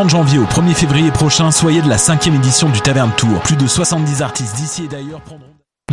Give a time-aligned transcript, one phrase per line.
[0.00, 3.38] 30 janvier au 1er février prochain, soyez de la cinquième édition du Taverne Tour.
[3.42, 5.59] Plus de 70 artistes d'ici et d'ailleurs prendront...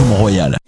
[0.00, 0.63] Mont-Royal.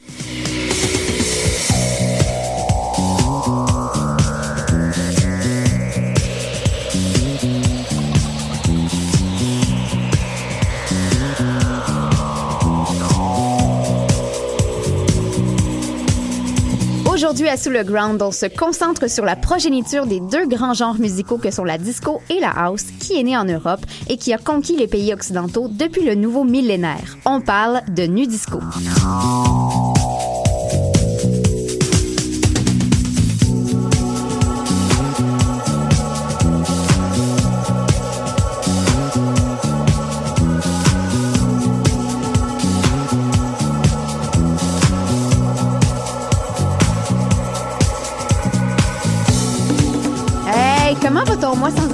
[17.36, 20.98] Aujourd'hui à Sous le Ground, on se concentre sur la progéniture des deux grands genres
[20.98, 24.32] musicaux que sont la disco et la house, qui est née en Europe et qui
[24.32, 27.18] a conquis les pays occidentaux depuis le nouveau millénaire.
[27.26, 28.58] On parle de nu disco.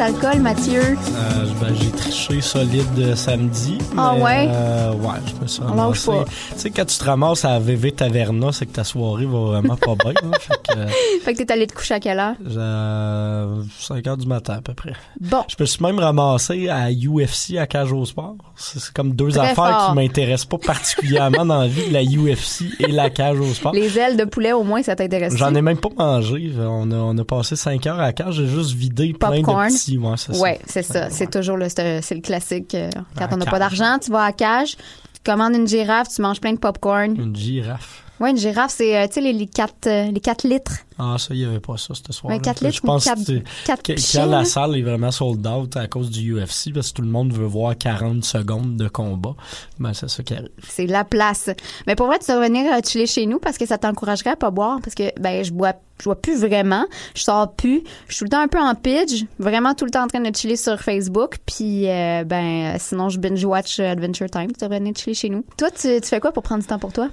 [0.03, 0.83] Alcool, Mathieu?
[0.83, 3.79] Euh, ben, j'ai triché solide euh, samedi.
[3.97, 4.49] Ah mais, ouais?
[4.51, 6.11] euh, ouais, je me suis ramassé.
[6.53, 9.77] Tu sais, quand tu te ramasses à VV Taverna, c'est que ta soirée va vraiment
[9.77, 10.13] pas bien.
[10.25, 10.31] hein.
[10.41, 10.87] Fait que, euh,
[11.25, 12.35] Fait que t'es allé te coucher à quelle heure?
[12.45, 14.93] j'ai 5 heures du matin à peu près.
[15.21, 15.43] Bon.
[15.49, 18.37] Je me suis même ramassé à UFC à Cage au Sport.
[18.57, 19.89] C'est comme deux Très affaires fort.
[19.91, 23.73] qui m'intéressent pas particulièrement dans la vie, la UFC et la Cage au Sport.
[23.73, 26.53] Les ailes de poulet, au moins, ça t'intéresse J'en ai même pas mangé.
[26.59, 28.35] On a, on a passé 5 heures à la cage.
[28.35, 29.69] J'ai juste vidé plein Popcorn.
[29.69, 29.99] de petits.
[29.99, 30.39] Ouais, c'est ça.
[30.67, 31.03] C'est.
[31.03, 31.09] Ouais.
[31.11, 32.75] C'est toujours c'est le classique.
[32.75, 36.23] euh, Quand on n'a pas d'argent, tu vas à cage, tu commandes une girafe, tu
[36.23, 37.15] manges plein de popcorn.
[37.21, 38.05] Une girafe.
[38.21, 40.73] Ouais, une girafe, c'est, euh, tu sais, les, les 4 les quatre litres.
[41.05, 42.33] Ah, ça, il y avait pas ça ce soir.
[42.33, 44.83] Ouais, 4 Je litres ou pense 4, que c'est- 4 que- quand la salle est
[44.83, 48.25] vraiment sold out à cause du UFC, parce que tout le monde veut voir 40
[48.25, 49.35] secondes de combat,
[49.81, 50.49] ben c'est ça qui arrive.
[50.69, 51.51] C'est la place.
[51.87, 54.37] Mais pour vrai, tu vas revenir euh, chiller chez nous parce que ça t'encouragerait à
[54.37, 56.85] pas boire parce que, ben, je bois, je bois plus vraiment.
[57.15, 57.83] Je sors plus.
[58.09, 59.25] Je suis tout le temps un peu en pitch.
[59.39, 61.39] Vraiment tout le temps en train de chiller sur Facebook.
[61.47, 64.51] Puis, euh, ben, sinon, je binge-watch euh, Adventure Time.
[64.53, 65.45] Tu vas venir chiller chez nous.
[65.57, 67.09] Toi, tu, tu fais quoi pour prendre du temps pour toi?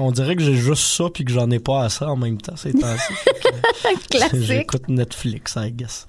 [0.00, 2.56] On dirait que j'ai juste ça puis que j'en ai pas assez en même temps
[2.56, 3.80] ces temps-ci.
[3.80, 4.42] Fait que Classique.
[4.42, 6.06] J'écoute Netflix, I guess.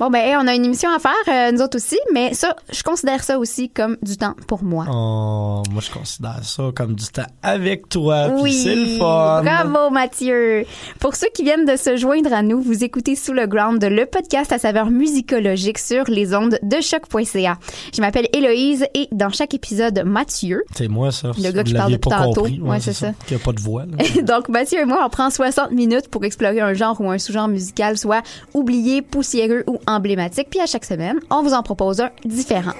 [0.00, 2.54] Bon, ben, hey, on a une émission à faire, euh, nous autres aussi, mais ça,
[2.72, 4.86] je considère ça aussi comme du temps pour moi.
[4.90, 8.28] Oh, moi, je considère ça comme du temps avec toi.
[8.40, 9.42] Oui, c'est le fun.
[9.42, 10.64] bravo Mathieu.
[11.00, 14.06] Pour ceux qui viennent de se joindre à nous, vous écoutez Sous le Ground, le
[14.06, 17.58] podcast à saveur musicologique sur les ondes de choc.ca.
[17.94, 21.30] Je m'appelle Héloïse et dans chaque épisode, Mathieu, C'est moi, ça.
[21.36, 22.42] Le gars qui parle depuis tantôt.
[22.42, 22.60] compris.
[22.60, 23.12] Ouais, c'est ça.
[23.26, 23.84] Qu'il n'y a pas de voix.
[24.22, 27.48] donc Mathieu et moi, on prend 60 minutes pour explorer un genre ou un sous-genre
[27.48, 28.22] musical, soit
[28.54, 30.48] oublié, poussiéreux ou emblématique.
[30.50, 32.74] Puis à chaque semaine, on vous en propose un différent.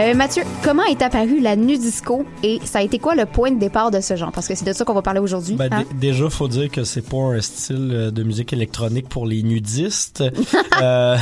[0.00, 3.50] Euh, Mathieu, comment est apparue la nu disco et ça a été quoi le point
[3.50, 4.32] de départ de ce genre?
[4.32, 5.56] Parce que c'est de ça qu'on va parler aujourd'hui.
[5.56, 5.84] Ben, hein?
[5.90, 9.42] dé- déjà, faut dire que c'est pas un style euh, de musique électronique pour les
[9.42, 10.24] nudistes.
[10.82, 11.18] euh,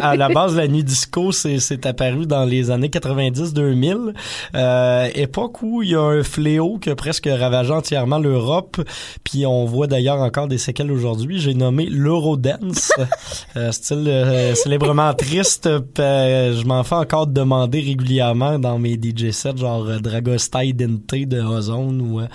[0.00, 4.14] à la base, la nu disco, c'est, apparu dans les années 90-2000,
[4.54, 8.80] euh, époque où il y a un fléau qui a presque ravagé entièrement l'Europe,
[9.24, 11.40] puis on voit d'ailleurs encore des séquelles aujourd'hui.
[11.40, 12.92] J'ai nommé l'Eurodance,
[13.56, 15.68] euh, style euh, célèbrement triste.
[15.96, 18.19] je m'en fais encore demander régulièrement
[18.58, 22.26] dans mes DJ sets, genre euh, Dragostai Dente de Ozone ou euh,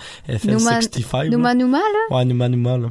[0.46, 1.24] Nouma- FL65.
[1.24, 1.30] là.
[1.30, 2.16] Nouma Nouma, là?
[2.18, 2.88] Ouais, Numa Numa, là.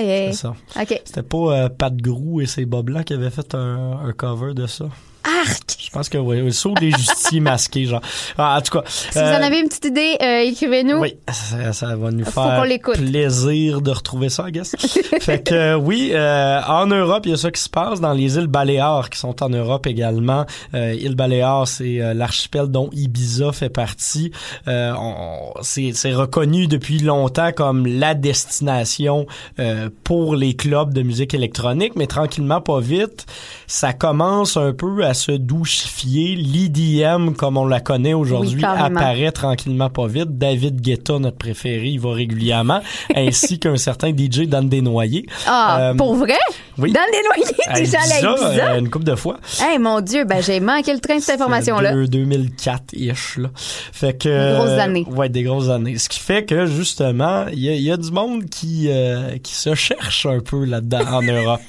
[0.00, 0.32] Yeah.
[0.32, 0.54] C'est ça.
[0.80, 1.02] OK.
[1.04, 4.54] C'était pas euh, Pat Grou et ses bas blancs qui avaient fait un, un cover
[4.54, 4.86] de ça.
[5.24, 5.76] Arc!
[5.78, 8.02] Je pense que oui, oui, sauf les justiciers masqués, genre.
[8.36, 8.84] Ah, en tout cas.
[8.86, 10.98] Si vous en avez une petite idée, euh, écrivez-nous.
[10.98, 12.62] Oui, ça, ça va nous faire
[12.92, 14.76] plaisir de retrouver ça, I guess.
[15.20, 18.12] fait que euh, oui, euh, en Europe, il y a ça qui se passe dans
[18.12, 20.44] les îles Baléares qui sont en Europe également.
[20.74, 24.30] Euh, îles Baléares, c'est euh, l'archipel dont Ibiza fait partie.
[24.68, 29.26] Euh, on- c'est c'est reconnu depuis longtemps comme la destination
[29.58, 33.26] euh, pour les clubs de musique électronique, mais tranquillement, pas vite,
[33.66, 36.34] ça commence un peu à se douchifier.
[36.36, 40.38] L'IDM, comme on la connaît aujourd'hui, Oui, apparaît tranquillement pas vite.
[40.38, 42.80] David Guetta, notre préféré, il va régulièrement,
[43.14, 45.26] ainsi qu'un certain DJ Dan Desnoyers.
[45.46, 46.38] Ah, Euh, pour vrai?
[46.78, 46.92] Oui.
[46.92, 48.70] Dans le noyers, Hey, déjà à Ibiza.
[48.72, 49.38] euh, une couple de fois.
[49.60, 51.92] Hey, mon Dieu, ben, j'ai manqué le train de cette information-là.
[51.92, 53.48] Deux- 2004-ish, là.
[53.54, 54.28] Fait que.
[54.28, 55.06] Des grosses euh, années.
[55.10, 55.98] Ouais, des grosses années.
[55.98, 59.38] Ce qui fait que, justement, il y a, il y a du monde qui, euh,
[59.42, 61.60] qui se cherche un peu là-dedans en Europe.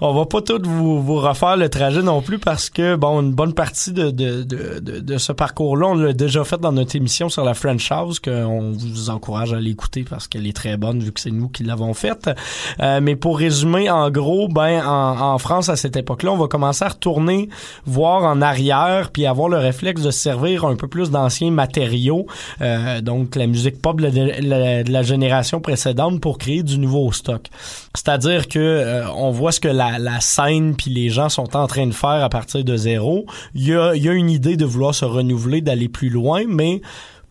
[0.00, 3.32] On va pas tout vous, vous refaire le trajet non plus parce que, bon, une
[3.32, 7.28] bonne partie de, de, de, de, ce parcours-là, on l'a déjà fait dans notre émission
[7.28, 11.12] sur la French House, qu'on vous encourage à l'écouter parce qu'elle est très bonne vu
[11.12, 12.30] que c'est nous qui l'avons faite.
[12.80, 16.46] Euh, mais pour résumer, en gros, ben, en, en France, à cette époque-là, on va
[16.48, 17.48] commencer à retourner
[17.86, 22.26] voir en arrière puis avoir le réflexe de se servir un peu plus d'anciens matériaux,
[22.60, 26.78] euh, donc la musique pop de la, la- de la génération précédente pour créer du
[26.78, 27.46] nouveau stock.
[27.94, 31.66] C'est-à-dire que euh, on voit ce que la, la scène puis les gens sont en
[31.66, 33.26] train de faire à partir de zéro.
[33.54, 36.44] Il y a, il y a une idée de vouloir se renouveler, d'aller plus loin,
[36.46, 36.80] mais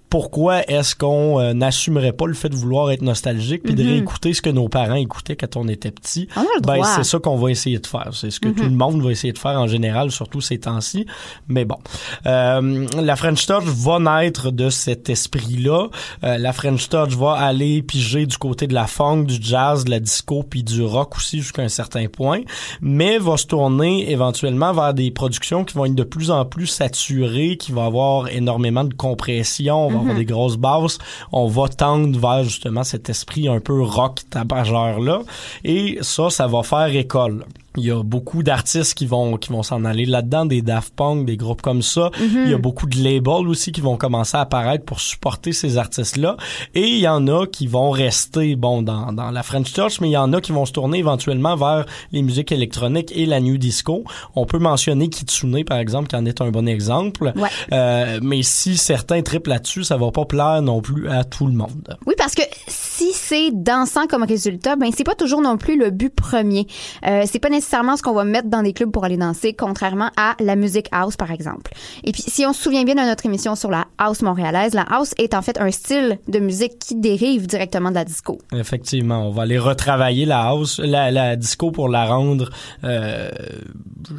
[0.09, 3.89] pourquoi est-ce qu'on euh, n'assumerait pas le fait de vouloir être nostalgique puis de Mhm.
[3.89, 6.27] réécouter ce que nos parents écoutaient quand on était petit
[6.63, 8.09] ben c'est ça qu'on va essayer de faire.
[8.13, 11.05] C'est ce que tout le monde va essayer de faire en général surtout ces temps-ci.
[11.47, 11.77] Mais bon.
[12.25, 15.87] Euh, la French Touch va naître de cet esprit-là.
[16.23, 19.89] Euh, la French Touch va aller piger du côté de la funk du jazz de
[19.91, 22.41] la disco puis du rock aussi jusqu'à un certain point
[22.81, 26.67] mais va se tourner éventuellement vers des productions qui vont être de plus en plus
[26.67, 30.97] saturées qui vont avoir énormément de compression on va avoir des grosses basses.
[31.31, 35.21] On va tendre vers justement cet esprit un peu rock tapageur là
[35.63, 39.63] et ça ça va faire école il y a beaucoup d'artistes qui vont qui vont
[39.63, 42.11] s'en aller là-dedans, des Daft Punk, des groupes comme ça.
[42.19, 45.77] Il y a beaucoup de labels aussi qui vont commencer à apparaître pour supporter ces
[45.77, 46.37] artistes-là.
[46.73, 50.09] Et il y en a qui vont rester bon dans, dans la French Touch, mais
[50.09, 53.39] il y en a qui vont se tourner éventuellement vers les musiques électroniques et la
[53.39, 54.03] new disco.
[54.35, 57.31] On peut mentionner Kitsune par exemple, qui en est un bon exemple.
[57.35, 57.49] Ouais.
[57.71, 61.53] Euh, mais si certains trippent là-dessus, ça va pas plaire non plus à tout le
[61.53, 61.97] monde.
[62.05, 65.89] Oui, parce que si c'est dansant comme résultat, ben c'est pas toujours non plus le
[65.89, 66.65] but premier.
[67.05, 70.11] Euh, c'est pas nécessairement ce qu'on va mettre dans des clubs pour aller danser, contrairement
[70.15, 71.73] à la musique house par exemple.
[72.05, 74.83] Et puis si on se souvient bien de notre émission sur la house montréalaise, la
[74.83, 78.37] house est en fait un style de musique qui dérive directement de la disco.
[78.53, 82.49] Effectivement, on va aller retravailler la house, la, la disco pour la rendre,
[82.85, 83.29] euh,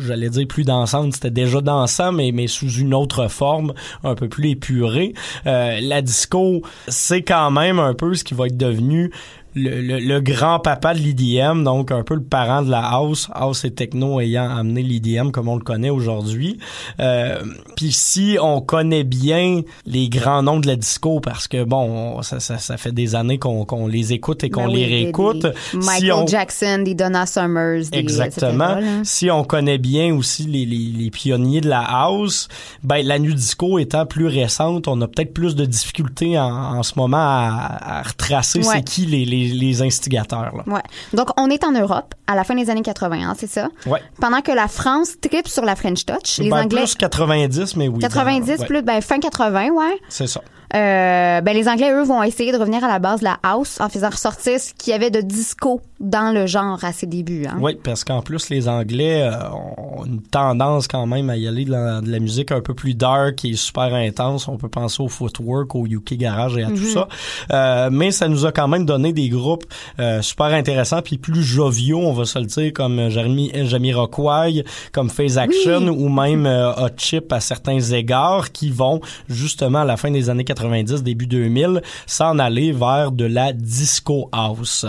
[0.01, 1.15] j'allais dire plus dansante.
[1.15, 3.73] C'était déjà dansant, mais mais sous une autre forme,
[4.05, 5.15] un peu plus épurée.
[5.47, 9.11] Euh, la disco, c'est quand même un peu ce qui va être devenu connu
[9.55, 13.65] le, le, le grand-papa de l'EDM, donc un peu le parent de la house, house
[13.65, 16.59] et techno ayant amené l'EDM comme on le connaît aujourd'hui.
[17.01, 17.41] Euh,
[17.77, 22.23] Puis si on connaît bien les grands noms de la disco, parce que bon, on-
[22.23, 24.89] ça, ça, ça fait des années qu'on qu'on les écoute et qu'on Ben les oui,
[24.89, 25.43] des- réécoute.
[25.43, 28.77] des Si Michael on- Jackson, des Donna Summers, des Exactement.
[28.79, 29.01] etc..
[29.05, 32.49] Si on connaît bien aussi les, les, les pionniers de la house,
[32.83, 36.45] ben la nu disco étant plus récente, on a peut-être plus de difficultés en,
[36.79, 38.65] en ce moment à, à retracer Ouais.
[38.77, 40.55] c'est qui les, les, les instigateurs.
[40.57, 40.63] Là.
[40.67, 40.83] Ouais.
[41.13, 43.69] Donc, on est en Europe à la fin des années 80, hein, c'est ça?
[43.87, 44.01] Ouais.
[44.21, 46.81] Pendant que la France tripe sur la French Touch, les Ben, Anglais...
[46.83, 47.99] plus 90, mais oui.
[47.99, 49.99] 90 dans- ouais, plus, ben, fin 80, ouais.
[50.09, 50.41] C'est ça.
[50.75, 53.81] Euh, ben, les Anglais, eux, vont essayer de revenir à la base de la house
[53.81, 57.47] en faisant ressortir ce qu'il y avait de disco dans le genre à ses débuts.
[57.47, 57.59] Hein?
[57.61, 61.65] Oui, parce qu'en plus, les Anglais euh, ont une tendance quand même à y aller
[61.65, 64.49] de la, de la musique un peu plus dark et super intense.
[64.49, 67.09] On peut penser au footwork, au UK Garage et à tout ça.
[67.53, 69.65] Euh, mais ça nous a quand même donné des groupes
[69.99, 75.11] euh, super intéressants puis plus joviaux, on va se le dire, comme Jeremy, Jamiroquai, comme
[75.11, 79.97] Phase Action ou même euh, Hot Chip à certains égards qui vont justement à la
[79.97, 84.87] fin des années 90, début 2000, s'en aller vers de la disco house.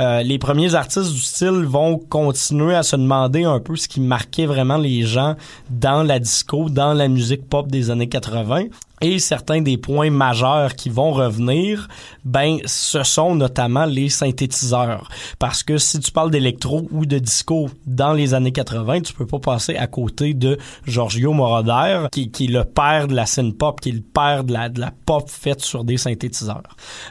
[0.00, 4.02] Euh, les premiers artistes du style vont continuer à se demander un peu ce qui
[4.02, 5.34] marquait vraiment les gens
[5.70, 8.64] dans la disco, dans la musique pop des années 80.
[9.02, 11.88] Et certains des points majeurs qui vont revenir,
[12.24, 15.08] ben, ce sont notamment les synthétiseurs.
[15.40, 19.26] Parce que si tu parles d'électro ou de disco dans les années 80, tu peux
[19.26, 20.56] pas passer à côté de
[20.86, 24.44] Giorgio Moroder, qui, qui est le père de la scène pop, qui est le père
[24.44, 26.62] de la, de la pop faite sur des synthétiseurs.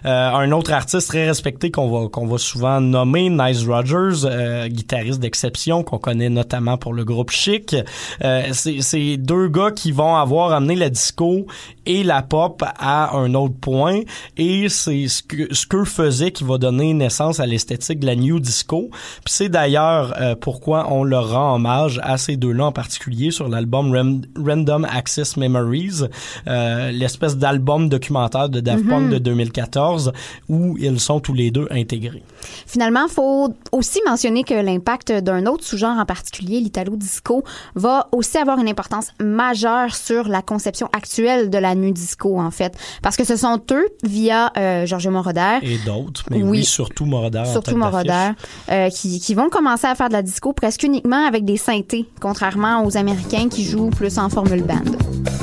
[0.06, 4.68] Euh, un autre artiste très respecté qu'on va, qu'on va souvent nommer, Nice Rogers, euh,
[4.68, 7.76] guitariste d'exception, qu'on connaît notamment pour le groupe Chic.
[8.24, 11.46] Euh, c'est, c'est deux gars qui vont avoir amené la disco
[11.86, 14.02] et la pop à un autre point
[14.38, 18.16] et c'est ce que ce qu'eux faisaient qui va donner naissance à l'esthétique de la
[18.16, 18.90] new disco.
[18.92, 23.48] Puis c'est d'ailleurs euh, pourquoi on leur rend hommage à ces deux-là en particulier sur
[23.50, 26.02] l'album Ram- Random Access Memories,
[26.48, 30.14] euh, l'espèce d'album documentaire de Daft Punk de 2014
[30.50, 32.24] où ils sont tous les deux intégrés.
[32.68, 37.44] Finalement, faut aussi mentionner que l'impact d'un autre sous-genre en particulier, l'italo disco,
[37.76, 42.52] va aussi avoir une importance majeure sur la conception actuelle de la nuit disco en
[42.52, 45.60] fait, parce que ce sont eux via euh, Giorgio Moroder.
[45.62, 48.32] Et d'autres, mais oui, surtout Moroder, surtout Moroder,
[48.70, 52.06] euh, qui, qui vont commencer à faire de la disco presque uniquement avec des synthés,
[52.20, 55.41] contrairement aux Américains qui jouent plus en formule band.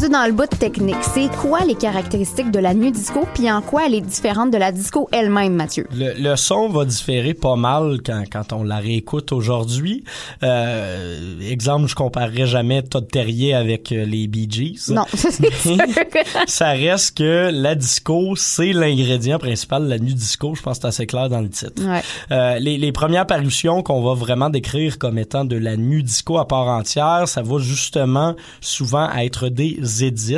[0.00, 0.96] Rendu dans le bout de technique.
[1.14, 4.56] C'est quoi les caractéristiques de la nuit disco, puis en quoi elle est différente de
[4.56, 5.86] la disco elle-même, Mathieu?
[5.92, 10.04] Le, son va différer pas mal quand, quand on la réécoute aujourd'hui.
[10.42, 14.90] Euh, exemple, je comparerais jamais Todd Terrier avec euh, les Bee Gees.
[14.90, 15.04] Non,
[16.46, 20.54] Ça reste que la disco, c'est l'ingrédient principal de la nuit disco.
[20.54, 21.82] Je pense que c'est assez clair dans le titre.
[21.84, 22.02] Ouais.
[22.30, 26.38] Euh, les, les premières parutions qu'on va vraiment décrire comme étant de la nuit disco
[26.38, 30.36] à part entière, ça va justement souvent être des édits.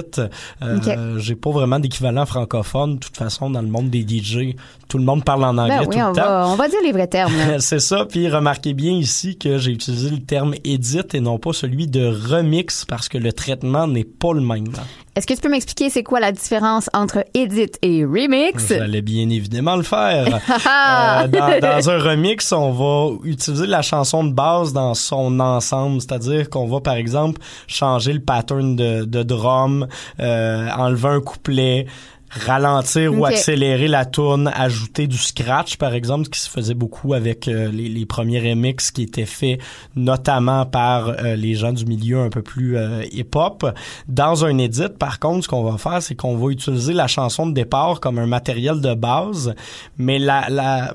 [0.62, 2.94] Euh, J'ai pas vraiment d'équivalent francophone.
[2.94, 4.54] De toute façon, dans le monde des DJ,
[4.88, 6.22] tout le monde parle en anglais ben tout le on temps.
[6.22, 7.32] Va, on va dire les vrais termes.
[7.58, 8.04] C'est ça.
[8.06, 12.06] Puis remarquez bien ici que j'ai utilisé le terme edit et non pas celui de
[12.06, 14.72] remix parce que le traitement n'est pas le même.
[15.14, 18.68] Est-ce que tu peux m'expliquer c'est quoi la différence entre edit et remix?
[18.68, 20.26] J'allais bien évidemment le faire.
[20.26, 26.00] euh, dans, dans, un remix, on va utiliser la chanson de base dans son ensemble,
[26.00, 29.86] c'est-à-dire qu'on va par exemple changer le pattern de, de drum,
[30.18, 31.86] euh, enlever un couplet,
[32.32, 37.14] ralentir ou accélérer la tourne, ajouter du scratch par exemple, ce qui se faisait beaucoup
[37.14, 39.60] avec euh, les, les, premiers remix qui étaient faits
[39.96, 43.66] notamment par euh, les gens du milieu un peu plus euh, hip-hop.
[44.08, 47.46] Dans un edit, par contre, ce qu'on va faire, c'est qu'on va utiliser la chanson
[47.46, 49.54] de départ comme un matériel de base,
[49.98, 50.92] mais la, la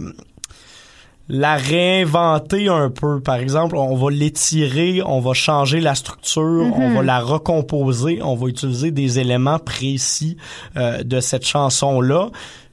[1.29, 3.19] la réinventer un peu.
[3.19, 8.35] Par exemple, on va l'étirer, on va changer la structure, on va la recomposer, on
[8.35, 10.37] va utiliser des éléments précis
[10.77, 12.29] euh, de cette chanson-là.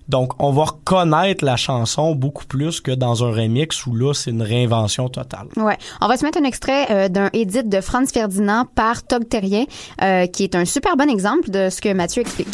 [0.09, 4.31] Donc, on va reconnaître la chanson beaucoup plus que dans un remix où là, c'est
[4.31, 5.47] une réinvention totale.
[5.57, 5.79] Ouais.
[6.01, 9.65] On va se mettre un extrait euh, d'un édit de Franz Ferdinand par Tog Terrien,
[10.03, 12.49] euh, qui est un super bon exemple de ce que Mathieu explique.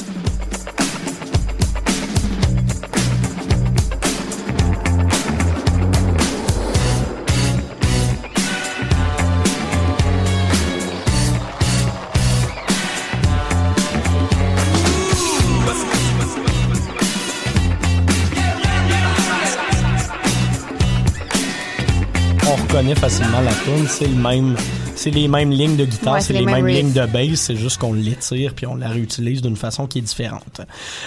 [22.95, 24.57] Facilement la tune, c'est le même
[24.95, 27.93] c'est les mêmes lignes de guitare, c'est les, mêmes, lignes de bass, c'est juste qu'on
[27.93, 30.61] l'étire puis on la réutilise d'une façon qui est différente.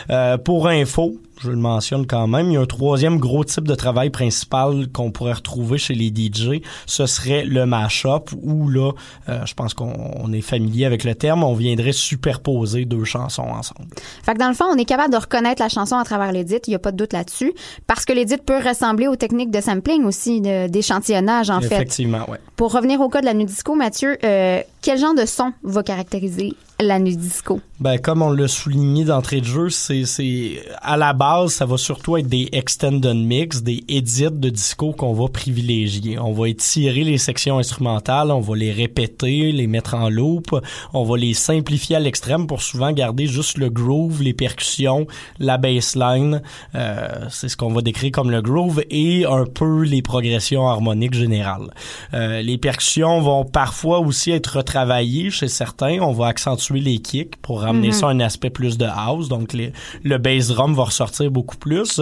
[0.09, 3.67] Euh, pour info, je le mentionne quand même, il y a un troisième gros type
[3.67, 8.91] de travail principal qu'on pourrait retrouver chez les DJ, ce serait le mash-up, où là,
[9.29, 13.89] euh, je pense qu'on est familier avec le terme, on viendrait superposer deux chansons ensemble.
[14.23, 16.59] Fait que dans le fond, on est capable de reconnaître la chanson à travers l'édit,
[16.67, 17.53] il n'y a pas de doute là-dessus,
[17.87, 21.75] parce que l'édit peut ressembler aux techniques de sampling aussi, d'échantillonnage en fait.
[21.75, 22.37] Effectivement, oui.
[22.55, 26.55] Pour revenir au cas de la Nudisco, Mathieu, euh, quel genre de son va caractériser
[26.79, 27.61] la disco?
[27.79, 30.03] Ben, comme on l'a souligné d'entrée de jeu, c'est,
[30.81, 35.13] à la base, ça va surtout être des extended mix, des edits de disco qu'on
[35.13, 36.19] va privilégier.
[36.19, 40.59] On va étirer les sections instrumentales, on va les répéter, les mettre en loop,
[40.93, 45.07] on va les simplifier à l'extrême pour souvent garder juste le groove, les percussions,
[45.39, 46.41] la bassline,
[46.75, 51.13] euh, c'est ce qu'on va décrire comme le groove et un peu les progressions harmoniques
[51.13, 51.69] générales.
[52.13, 57.35] Euh, les percussions vont parfois aussi être retravaillées chez certains, on va accentuer les kicks
[57.37, 57.93] pour ramener mhm.
[57.93, 59.29] ça à un aspect plus de house.
[59.29, 62.01] Donc, le bass drum va ressortir beaucoup plus.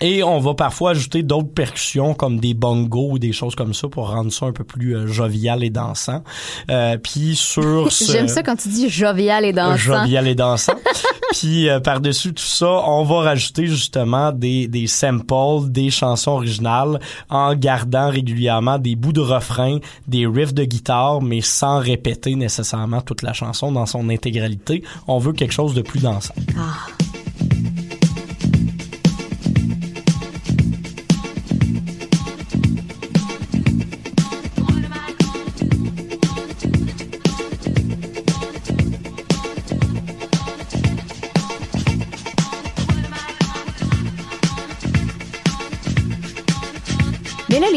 [0.00, 3.88] Et on va parfois ajouter d'autres percussions comme des bongos ou des choses comme ça
[3.88, 6.22] pour rendre ça un peu plus euh, jovial et dansant.
[6.70, 9.76] Euh, puis sur J'aime ça quand tu dis jovial et dansant.
[9.76, 10.74] Jovial et dansant.
[11.32, 17.00] puis euh, par-dessus tout ça, on va rajouter justement des, des samples, des chansons originales
[17.30, 23.00] en gardant régulièrement des bouts de refrain, des riffs de guitare, mais sans répéter nécessairement
[23.00, 24.82] toute la chanson dans son intégralité.
[25.08, 26.34] On veut quelque chose de plus dansant.
[26.56, 27.01] Ah.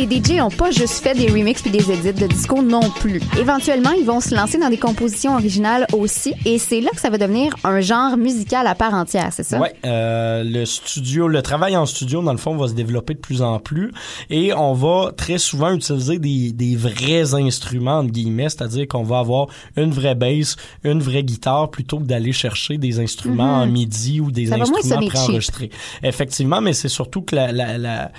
[0.06, 3.22] Les DJ ont pas juste fait des remixes puis des edits de disco non plus.
[3.40, 7.10] Éventuellement, ils vont se lancer dans des compositions originales aussi, et c'est là que ça
[7.10, 9.60] va devenir un genre musical à part entière, c'est ça?
[9.60, 13.20] Ouais, euh, le studio, le travail en studio, dans le fond, va se développer de
[13.20, 13.92] plus en plus,
[14.30, 19.20] et on va très souvent utiliser des, des vrais instruments, entre guillemets, c'est-à-dire qu'on va
[19.20, 24.20] avoir une vraie bass, une vraie guitare, plutôt que d'aller chercher des instruments en MIDI
[24.20, 25.70] ou des Ça instruments préenregistrés.
[26.04, 28.12] Effectivement, mais c'est surtout que la, la, la,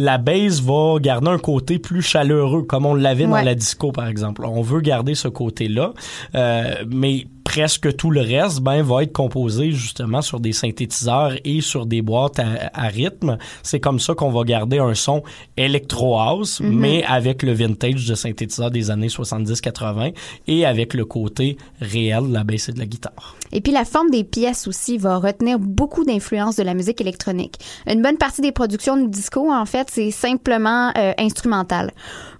[0.00, 3.30] la bass va garder un côté plus chaleureux, comme on l'avait Ouais.
[3.40, 4.44] dans la disco, par exemple.
[4.46, 5.92] On veut garder ce côté-là,
[6.34, 11.60] euh, mais presque tout le reste ben va être composé justement sur des synthétiseurs et
[11.60, 13.38] sur des boîtes à, à rythme.
[13.64, 15.24] C'est comme ça qu'on va garder un son
[15.56, 20.14] électro house, mais avec le vintage de synthétiseurs des années 70-80
[20.46, 23.34] et avec le côté réel de la basse et de la guitare.
[23.50, 27.56] Et puis la forme des pièces aussi va retenir beaucoup d'influences de la musique électronique.
[27.88, 31.90] Une bonne partie des productions de disco, en fait, c'est simplement euh, instrumental.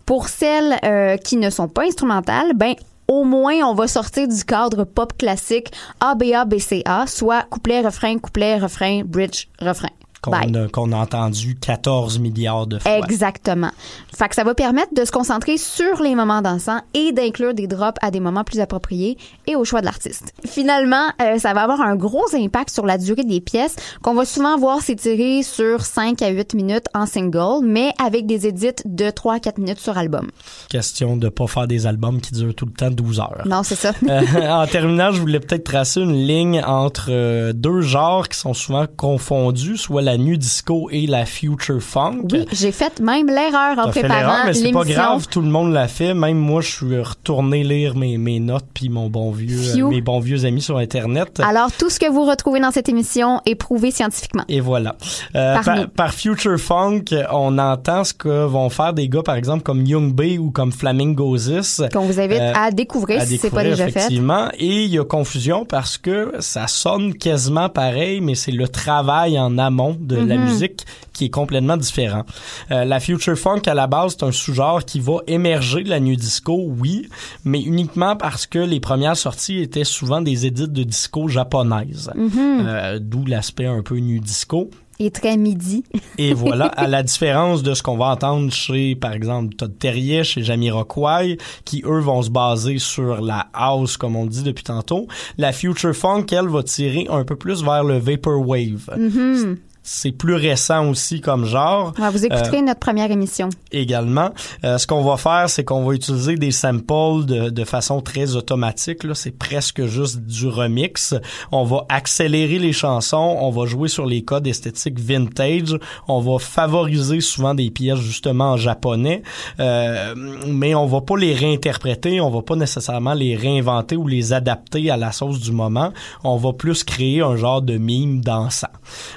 [0.07, 2.75] Pour celles euh, qui ne sont pas instrumentales, ben
[3.11, 8.57] au moins on va sortir du cadre pop classique ABA BCA, soit couplet refrain couplet
[8.57, 9.91] refrain bridge refrain.
[10.23, 12.99] Qu'on a, entendu 14 milliards de fois.
[12.99, 13.71] Exactement.
[14.15, 17.67] Fait que ça va permettre de se concentrer sur les moments dansants et d'inclure des
[17.67, 20.35] drops à des moments plus appropriés et au choix de l'artiste.
[20.45, 24.25] Finalement, euh, ça va avoir un gros impact sur la durée des pièces qu'on va
[24.25, 29.11] souvent voir s'étirer sur 5 à 8 minutes en single, mais avec des edits de
[29.11, 30.31] 3 à 4 minutes sur album.
[30.69, 33.43] Question de pas faire des albums qui durent tout le temps 12 heures.
[33.47, 33.93] Non, c'est ça.
[34.09, 38.55] Euh, en terminant, je voulais peut-être tracer une ligne entre euh, deux genres qui sont
[38.55, 42.23] souvent confondus, soit la nu disco et la future funk.
[42.33, 45.89] Oui, j'ai fait même l'erreur en préparant mais c'est pas grave, tout le monde l'a
[45.89, 46.15] fait.
[46.15, 50.01] Même moi, je suis retourné lire mes, mes notes puis mon bon vieux, euh, mes
[50.01, 51.41] bons vieux amis sur Internet.
[51.45, 54.45] Alors, tout ce que vous retrouvez dans cette émission est prouvé scientifiquement.
[54.49, 54.97] Et voilà.
[55.35, 55.89] Euh, Par par, nous.
[55.89, 60.13] par Future Funk, on entend ce que vont faire des gars, par exemple, comme Young
[60.15, 61.83] Bay ou comme Flamingozis.
[61.93, 63.91] Qu'on vous invite Euh, à découvrir à si c'est pas déjà fait.
[63.91, 64.49] effectivement.
[64.59, 69.39] Et il y a confusion parce que ça sonne quasiment pareil, mais c'est le travail
[69.39, 70.45] en amont de la Mhm.
[70.45, 72.25] musique qui est complètement différent.
[72.71, 76.01] Euh, la future funk à la base c'est un sous-genre qui va émerger de la
[76.01, 77.09] new disco, oui,
[77.45, 82.31] mais uniquement parce que les premières sorties étaient souvent des édits de disco japonaises, Mhm.
[82.67, 84.71] Euh, d'où l'aspect un peu new disco.
[85.03, 85.83] Et très midi.
[86.19, 90.23] Et voilà, à la différence de ce qu'on va entendre chez, par exemple, Todd Terry,
[90.25, 95.07] chez Jamiroquai, qui eux vont se baser sur la house, comme on dit depuis tantôt.
[95.39, 98.91] La future funk, elle, va tirer un peu plus vers le vaporwave.
[98.99, 99.57] Mhm.
[99.93, 103.49] C'est plus récent aussi comme genre Ouais, vous écouterez notre première émission.
[103.73, 104.31] également.
[104.63, 108.37] Euh, ce qu'on va faire, c'est qu'on va utiliser des samples de, de façon très
[108.37, 109.03] automatique.
[109.03, 111.17] Là, c'est presque juste du remix.
[111.51, 115.77] On va accélérer les chansons, on va jouer sur les codes esthétiques vintage,
[116.07, 119.23] on va favoriser souvent des pièces justement en japonais,
[119.59, 120.15] euh,
[120.47, 124.89] mais on va pas les réinterpréter, on va pas nécessairement les réinventer ou les adapter
[124.89, 125.93] à la sauce du moment.
[126.23, 128.69] On va plus créer un genre de mime dansant.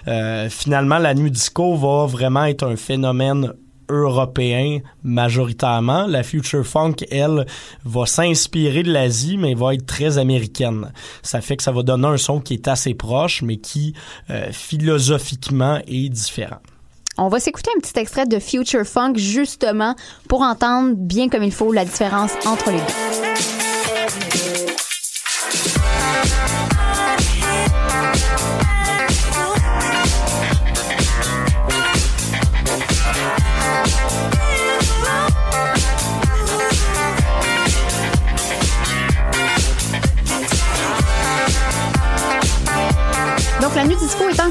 [0.07, 3.53] Euh, finalement, la nuit disco va vraiment être un phénomène
[3.89, 6.07] européen majoritairement.
[6.07, 7.45] La future funk, elle,
[7.85, 10.91] va s'inspirer de l'Asie, mais va être très américaine.
[11.21, 13.93] Ça fait que ça va donner un son qui est assez proche, mais qui
[14.29, 16.59] euh, philosophiquement est différent.
[17.17, 19.95] On va s'écouter un petit extrait de Future Funk justement
[20.27, 23.52] pour entendre bien comme il faut la différence entre les deux.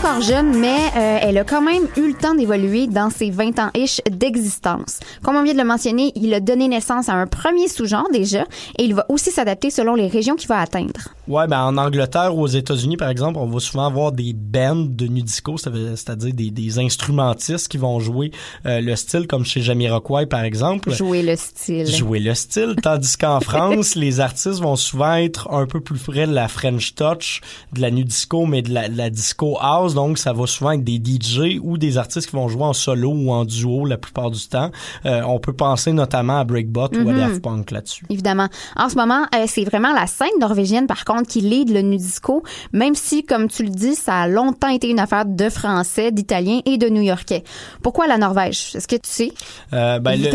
[0.03, 3.59] Encore jeune, mais euh, elle a quand même eu le temps d'évoluer dans ses 20
[3.61, 4.99] ans ish d'existence.
[5.23, 8.43] Comme on vient de le mentionner, il a donné naissance à un premier sous-genre déjà,
[8.79, 11.01] et il va aussi s'adapter selon les régions qu'il va atteindre.
[11.29, 14.75] Ouais, ben en Angleterre ou aux États-Unis, par exemple, on va souvent avoir des bands
[14.75, 18.33] de nu disco, ça veut- c'est-à-dire des, des instrumentistes qui vont jouer
[18.67, 20.91] euh, le style, comme chez Jamiroquai, par exemple.
[20.91, 21.87] Jouer le style.
[21.87, 26.27] jouer le style, tandis qu'en France, les artistes vont souvent être un peu plus près
[26.27, 27.41] de la French touch,
[27.73, 30.73] de la nu disco, mais de la, de la disco house, donc ça va souvent
[30.73, 33.97] être des DJ ou des artistes qui vont jouer en solo ou en duo la
[33.99, 34.71] plupart du temps.
[35.07, 37.17] Euh, on peut penser notamment à Breakbot ou à Mhm.
[37.19, 38.05] Daft Punk là-dessus.
[38.11, 38.49] Évidemment.
[38.77, 41.97] En ce moment, euh, c'est vraiment la scène norvégienne, par contre, qui lead le nu
[41.97, 46.11] disco, même si, comme tu le dis, ça a longtemps été une affaire de Français,
[46.13, 47.45] d'Italiens et de New-Yorkais.
[47.83, 48.73] Pourquoi la Norvège?
[48.75, 49.33] Est-ce que tu sais?
[49.73, 50.27] Euh, ben, le-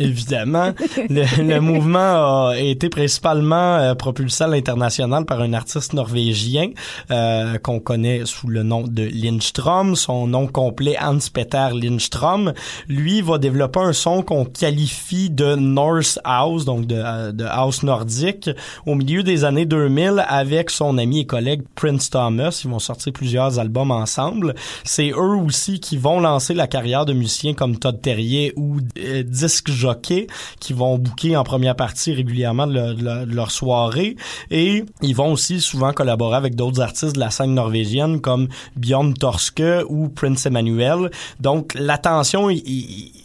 [0.00, 0.72] évidemment.
[1.08, 6.70] le, le mouvement a été principalement euh, propulsé à l'international par un artiste norvégien
[7.10, 12.52] euh, qu'on connaît sous le nom de Lindstrom, son nom complet Hans-Peter Lindstrom.
[12.88, 18.50] Lui va développer un son qu'on qualifie de Norse House, donc de, de house nordique,
[18.86, 22.60] au milieu des années 2000 avec son ami et collègue Prince Thomas.
[22.64, 24.54] Ils vont sortir plusieurs albums ensemble.
[24.84, 29.22] C'est eux aussi qui vont lancer la carrière de musiciens comme Todd Terrier ou euh,
[29.22, 30.26] Disc Jockey,
[30.60, 34.16] qui vont booker en première partie régulièrement de, leur soirée.
[34.50, 38.48] Et ils vont aussi souvent collaborer avec d'autres artistes de la scène norvégienne comme
[38.78, 41.10] Björn Torske ou Prince Emmanuel.
[41.40, 42.62] Donc l'attention est,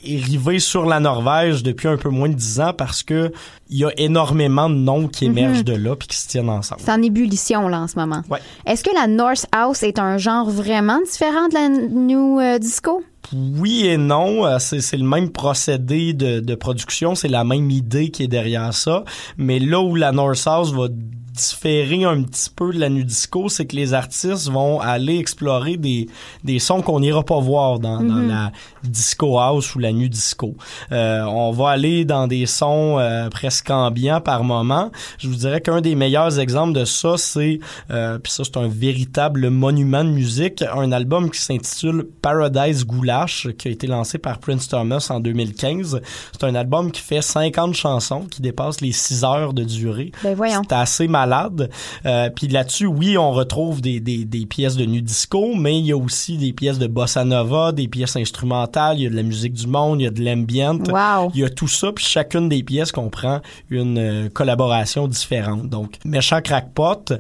[0.04, 3.32] rivée sur la Norvège depuis un peu moins de dix ans parce que
[3.70, 5.38] il y a énormément de noms qui mhm.
[5.38, 6.82] émergent de là puis qui se tiennent ensemble.
[6.84, 8.22] C'est en ébullition là en ce moment.
[8.30, 8.40] Ouais.
[8.66, 13.04] Est-ce que la North House est un genre vraiment différent de la New euh, Disco?
[13.34, 18.10] Oui et non, euh, c'est le même procédé de, de production, c'est la même idée
[18.10, 19.06] qui est derrière ça,
[19.38, 20.88] mais là où la North House va
[21.34, 25.78] différer un petit peu de la nu disco, c'est que les artistes vont aller explorer
[25.78, 26.08] des,
[26.44, 28.30] des sons qu'on n'ira pas voir dans, dans, mhm.
[28.30, 28.52] la
[28.84, 30.56] disco house ou la nu disco.
[30.92, 34.92] Euh, on va aller dans des sons euh, presque ambiants par moment.
[35.18, 38.68] Je vous dirais qu'un des meilleurs exemples de ça, c'est euh, puis ça c'est un
[38.68, 44.40] véritable monument de musique, un album qui s'intitule Paradise Goulash qui a été lancé par
[44.40, 46.02] Prince Thomas en 2015.
[46.32, 50.12] C'est un album qui fait 50 chansons qui dépassent les 6 heures de durée.
[50.24, 50.62] Ben voyons.
[50.68, 51.70] C'est assez malade.
[52.06, 55.86] Euh, puis là-dessus, oui, on retrouve des, des, des, pièces de nu disco, mais il
[55.86, 59.16] y a aussi des pièces de bossa nova, des pièces instrumentales, il y a de
[59.16, 60.80] la musique du monde, il y a de l'ambient.
[60.90, 61.32] Wow.
[61.34, 65.70] Il y a tout ça, puis chacune des pièces comprend une euh, collaboration différente.
[65.70, 67.14] Donc, méchant crackpot,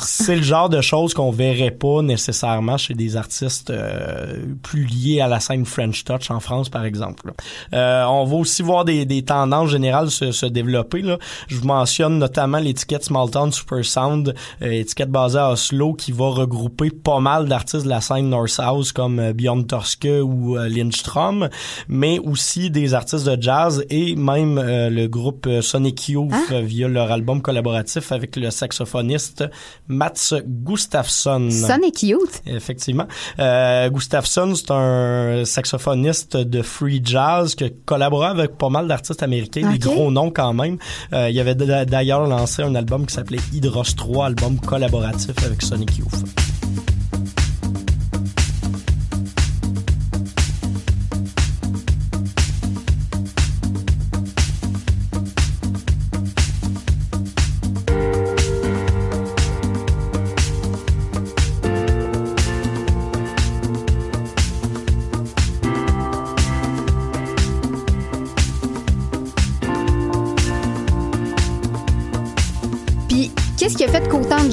[0.00, 5.20] c'est le genre de choses qu'on verrait pas nécessairement chez des artistes euh, plus liés
[5.20, 7.32] à la scène French Touch en France, par exemple.
[7.72, 11.02] Euh, on va aussi voir des, des tendances générales se, se développer.
[11.02, 11.18] Là.
[11.48, 16.12] Je vous mentionne notamment l'étiquette Small Town Super Sound, euh, étiquette basée à Oslo, qui
[16.12, 20.56] va regrouper pas mal d'artistes de la scène North House comme euh, Björn Torske ou
[20.56, 21.48] euh, Lindstrom,
[21.88, 26.60] mais aussi des artistes de jazz et même le groupe Sonic Youth ah.
[26.60, 29.44] via leur album collaboratif avec le saxophoniste
[29.88, 31.48] Mats Gustafsson.
[31.50, 32.42] Sonic Youth?
[32.46, 33.06] Effectivement.
[33.38, 39.78] Gustafsson, c'est un saxophoniste de free jazz qui collaboré avec pas mal d'artistes américains, des
[39.78, 40.78] gros noms quand même.
[41.12, 46.24] il avait d'ailleurs lancé un album qui s'appelle Hydros 3, album collaboratif avec Sonic Youth.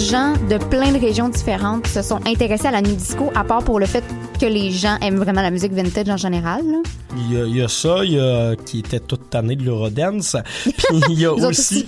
[0.02, 3.64] Gens de plein de régions différentes se sont intéressés à la nuit disco, à part
[3.64, 4.04] pour le fait
[4.41, 6.63] que les gens aiment vraiment la musique vintage en général.
[7.15, 10.36] Il y, a, ça, il y a qui était toute année de l'Eurodance.
[10.63, 11.86] Puis il y a aussi,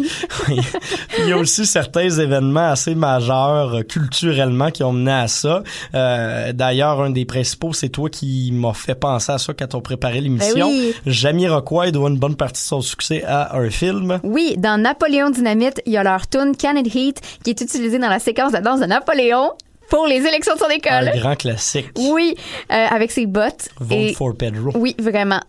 [1.17, 5.63] il y a aussi certains événements assez majeurs euh, culturellement qui ont mené à ça.
[5.95, 9.81] Euh, D'ailleurs, un des principaux, c'est toi qui m'as fait penser à ça quand on
[9.81, 10.67] préparait l'émission.
[10.67, 10.93] Ben oui.
[11.07, 14.19] Jamiroquai doit une bonne partie de son succès à un film.
[14.23, 17.97] Oui, dans Napoléon Dynamite, il y a leur tune Can It Heat qui est utilisée
[17.97, 19.53] dans la séquence de danse de Napoléon
[19.89, 21.10] pour les élections de son école.
[21.10, 21.89] Un grand classique.
[21.98, 22.36] Oui,
[22.72, 23.69] euh, avec ses bottes.
[23.80, 24.72] Vote for Pedro.
[24.76, 25.41] Oui, vraiment.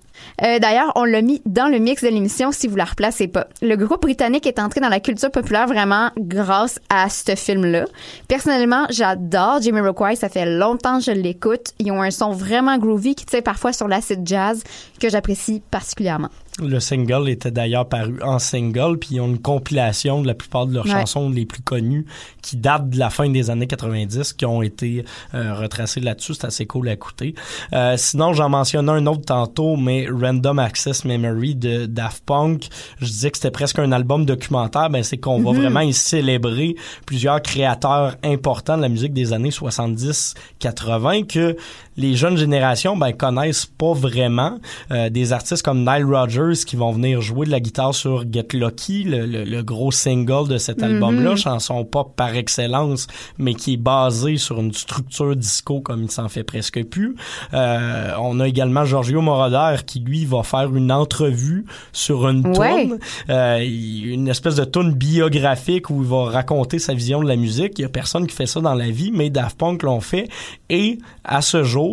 [0.42, 3.46] Euh, D'ailleurs, on l'a mis dans le mix de l'émission si vous la replacez pas.
[3.62, 7.86] Le groupe britannique est entré dans la culture populaire vraiment grâce à ce film-là.
[8.28, 10.16] Personnellement, j'adore Jimmy Rockway.
[10.16, 11.72] Ça fait longtemps que je l'écoute.
[11.78, 14.62] Ils ont un son vraiment groovy qui tient parfois sur l'acid jazz
[15.00, 16.30] que j'apprécie particulièrement.
[16.62, 20.66] Le single était d'ailleurs paru en single, puis ils ont une compilation de la plupart
[20.66, 22.06] de leurs chansons les plus connues
[22.42, 26.34] qui datent de la fin des années 90, qui ont été euh, retracées là-dessus.
[26.34, 27.34] C'est assez cool à écouter.
[27.72, 32.68] Euh, sinon, j'en mentionnais un autre tantôt, mais Random Access Memory de Daft Punk,
[33.00, 34.90] je disais que c'était presque un album documentaire.
[34.90, 35.56] Ben, c'est qu'on va mm-hmm.
[35.56, 41.56] vraiment y célébrer plusieurs créateurs importants de la musique des années 70-80 que
[41.96, 44.58] les jeunes générations ben connaissent pas vraiment
[44.90, 48.48] euh, des artistes comme Nile Rodgers qui vont venir jouer de la guitare sur Get
[48.52, 51.36] Lucky, le, gros single de cet album-là, mhm.
[51.36, 53.06] chanson pop par excellence,
[53.38, 57.16] mais qui est basé sur une structure disco comme il s'en fait presque plus.
[57.54, 62.98] Euh, on a également Giorgio Moroder qui lui va faire une entrevue sur une tune,
[63.30, 67.78] euh, une espèce de tune biographique où il va raconter sa vision de la musique.
[67.78, 70.28] Il y a personne qui fait ça dans la vie, mais Daft Punk l'ont fait
[70.68, 71.83] et à ce jour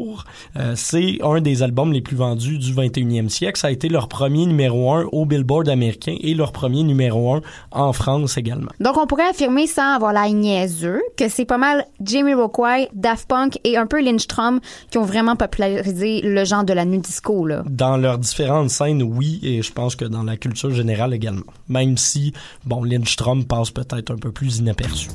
[0.57, 3.59] Euh, c'est un des albums les plus vendus du 21e siècle.
[3.59, 7.41] Ça a été leur premier numéro un au Billboard américain et leur premier numéro un
[7.71, 8.71] en France également.
[8.79, 13.27] Donc, on pourrait affirmer sans avoir la niaiseux que c'est pas mal Jamie Rockway, Daft
[13.27, 17.45] Punk et un peu Lindstrom qui ont vraiment popularisé le genre de la nu disco,
[17.45, 17.63] là.
[17.69, 21.43] Dans leurs différentes scènes, oui, et je pense que dans la culture générale également.
[21.69, 22.33] Même si,
[22.65, 25.09] bon, Lindstrom passe peut-être un peu plus inaperçu.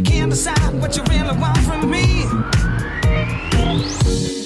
[0.00, 2.24] You can't decide what you really want from me.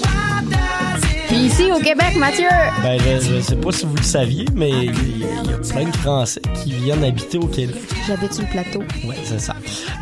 [0.02, 2.48] Why does it Puis ici, au Québec, Mathieu!
[2.82, 5.54] Ben, je, je sais pas si vous le saviez, mais il y, a- il y
[5.54, 7.76] a plein de Français qui viennent habiter au Québec.
[8.06, 8.80] J'habite sur le plateau.
[9.06, 9.54] Ouais, c'est ça.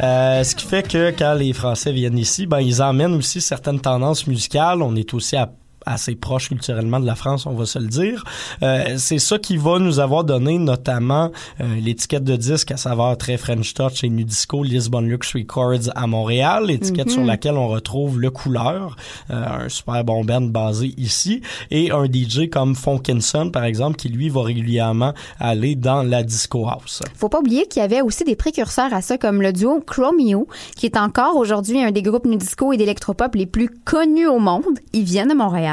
[0.02, 3.80] Euh, ce qui fait que quand les Français viennent ici, ben ils emmènent aussi certaines
[3.80, 4.80] tendances musicales.
[4.82, 5.50] On est aussi à
[5.86, 8.24] assez proche culturellement de la France, on va se le dire.
[8.62, 13.16] Euh, c'est ça qui va nous avoir donné notamment euh, l'étiquette de disque à saveur
[13.16, 17.68] très French Touch et Nu Disco Lisbon Lux Records à Montréal, l'étiquette sur laquelle on
[17.68, 18.96] retrouve le couleur,
[19.30, 24.08] euh, un super bon band basé ici, et un DJ comme Fonkinson par exemple qui
[24.08, 27.02] lui va régulièrement aller dans la disco house.
[27.14, 30.46] Faut pas oublier qu'il y avait aussi des précurseurs à ça, comme le duo Chromeo,
[30.76, 34.38] qui est encore aujourd'hui un des groupes nu disco et d'électropop les plus connus au
[34.38, 34.78] monde.
[34.92, 35.71] Ils viennent de Montréal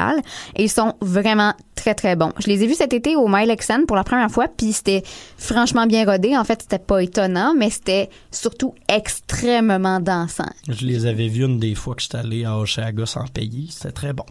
[0.56, 2.32] et ils sont vraiment très très bons.
[2.38, 5.02] Je les ai vus cet été au Milexen pour la première fois, puis c'était
[5.38, 6.36] franchement bien rodé.
[6.36, 10.50] En fait, c'était pas étonnant, mais c'était surtout extrêmement dansant.
[10.68, 13.66] Je les avais vus une des fois que j'étais allé à Oshaga sans payer.
[13.70, 14.24] C'était très bon.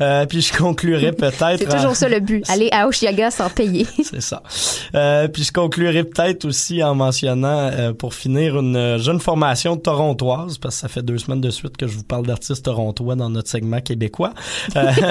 [0.00, 1.58] Euh, puis je conclurai peut-être...
[1.58, 3.86] C'est toujours ça le but, aller à Oshiaga sans payer.
[4.02, 4.42] C'est ça.
[4.94, 10.58] Euh, puis je conclurai peut-être aussi en mentionnant, euh, pour finir, une jeune formation torontoise,
[10.58, 13.30] parce que ça fait deux semaines de suite que je vous parle d'artistes torontois dans
[13.30, 14.32] notre segment québécois.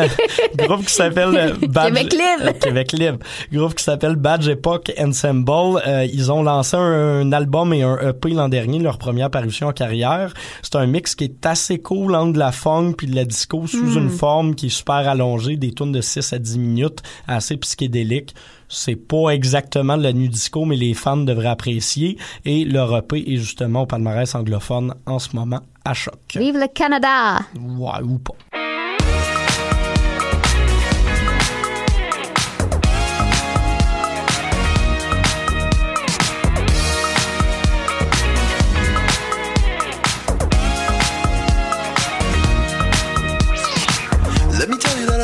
[0.58, 1.88] Groupe qui s'appelle euh, Badge...
[1.88, 2.50] Québec Libre.
[2.50, 3.20] Euh, Québec Libre.
[3.52, 5.82] Groupe qui s'appelle Badge Epoch Ensemble.
[5.86, 9.68] Euh, ils ont lancé un, un album et un EP l'an dernier, leur première parution
[9.68, 10.34] en carrière.
[10.62, 13.68] C'est un mix qui est assez cool entre de la funk puis de la disco
[13.68, 17.58] sous une forme qui est super allongée, des tunes de 6 à 10 minutes, assez
[17.58, 18.34] psychédélique.
[18.68, 22.18] C'est pas exactement de la nu disco, mais les fans devraient apprécier.
[22.46, 26.16] Et leur EP est justement au palmarès anglophone en ce moment à choc.
[26.36, 27.40] Vive le Canada!
[27.56, 28.34] Ouais, ou pas.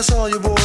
[0.02, 0.61] I saw you, boy.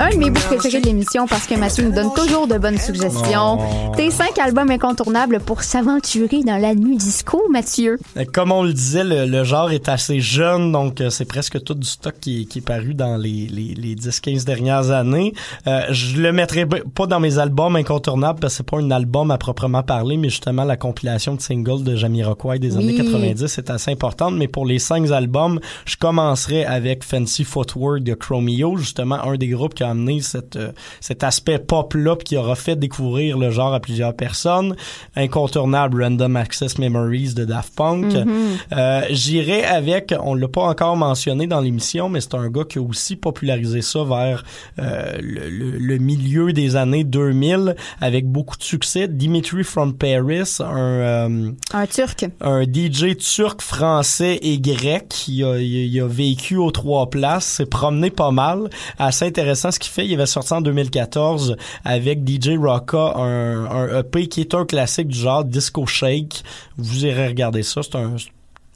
[0.00, 2.78] Un de mes bouts préférés de l'émission parce que Mathieu nous donne toujours de bonnes
[2.78, 3.58] suggestions.
[3.96, 7.98] Tes cinq albums incontournables pour s'aventurer dans la nuit disco, Mathieu.
[8.16, 11.62] Euh, Comme on le disait, le, le genre est assez jeune, donc euh, c'est presque
[11.62, 15.32] tout du stock qui, qui est paru dans les, les, les 10-15 dernières années.
[15.66, 19.30] Euh, je le mettrai pas dans mes albums incontournables parce que c'est pas un album
[19.30, 22.82] à proprement parler, mais justement la compilation de singles de Jamiroquai des Oui.
[22.84, 24.34] années 90 est assez importante.
[24.34, 29.48] Mais pour les cinq albums, je commencerai avec Fancy Footwork de Chromeo, justement un des
[29.48, 33.72] groupes qui a amené cette, euh, cet aspect pop-là qui aura fait découvrir le genre
[33.74, 34.74] à plusieurs personnes.
[35.16, 38.14] Incontournable Random Access Memories de Daft Punk.
[38.72, 42.78] Euh, J'irai avec, on l'a pas encore mentionné dans l'émission, mais c'est un gars qui
[42.78, 44.44] a aussi popularisé ça vers
[44.78, 49.06] euh, le, le- le milieu des années 2000 avec beaucoup de succès.
[49.08, 50.64] Dimitri from Paris, un...
[50.76, 52.26] euh, Un turc.
[52.40, 57.44] un DJ turc, français et grec qui a, il, il a vécu aux trois places,
[57.44, 58.68] s'est promené pas mal.
[58.98, 60.06] Assez intéressant ce qu'il fait.
[60.06, 65.08] Il avait sorti en 2014 avec DJ Rocka un, un EP qui est un classique
[65.08, 66.42] du genre Disco Shake.
[66.78, 67.82] Vous irez regarder ça.
[67.82, 68.16] C'est un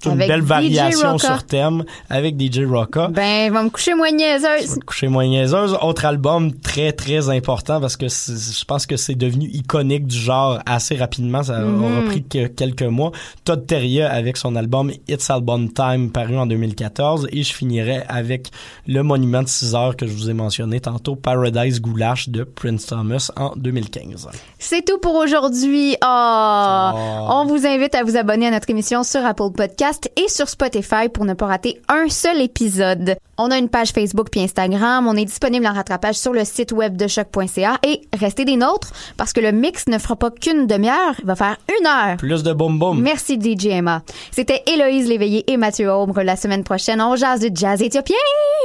[0.07, 3.09] une Avec belle variation sur thème avec DJ Rocka.
[3.09, 4.79] Ben, va me coucher moins niaiseuse.
[4.87, 5.77] Coucher moins niaiseuse.
[5.83, 10.61] Autre album très, très important parce que je pense que c'est devenu iconique du genre
[10.67, 11.43] assez rapidement.
[11.43, 11.83] Ça Mm-hmm.
[11.93, 13.11] aura pris que quelques mois.
[13.45, 17.29] Todd Terje avec son album It's Album Time paru en 2014.
[17.33, 18.49] Et je finirai avec
[18.87, 22.87] le monument de 6 heures que je vous ai mentionné tantôt, Paradise Goulash de Prince
[22.87, 24.29] Thomas en 2015.
[24.59, 25.97] C'est tout pour aujourd'hui.
[26.05, 26.91] Oh.
[27.31, 31.09] On vous invite à vous abonner à notre émission sur Apple Podcast et sur Spotify
[31.13, 33.17] pour ne pas rater un seul épisode.
[33.39, 35.07] On a une page Facebook puis Instagram.
[35.07, 38.93] On est disponible en rattrapage sur le site web de choc.ca et restez des nôtres
[39.17, 41.15] parce que le mix ne fera pas qu'une demi-heure.
[41.21, 42.17] Il va faire une heure.
[42.17, 43.01] Plus de boom boom.
[43.01, 44.03] Merci DJ Emma.
[44.31, 46.23] C'était Héloïse Léveillé et Mathieu Aubre.
[46.23, 48.17] La semaine prochaine, on jase de jazz éthiopien.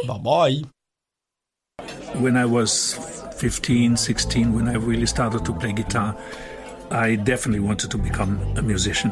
[0.08, 0.62] Bye bye.
[2.22, 2.96] When I was
[3.38, 6.16] 15, 16, when I really started to play guitar,
[6.92, 9.12] I definitely wanted to become a musician.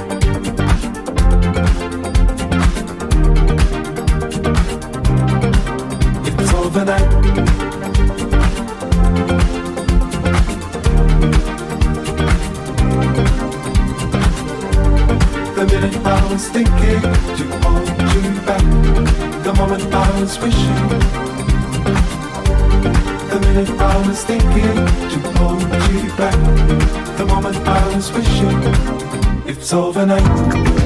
[29.73, 30.80] Overnight.